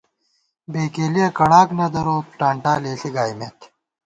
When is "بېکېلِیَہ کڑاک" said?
0.71-1.69